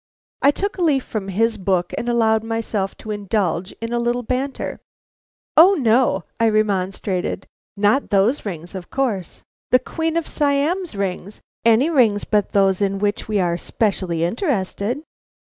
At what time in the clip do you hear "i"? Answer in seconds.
0.41-0.49, 6.39-6.49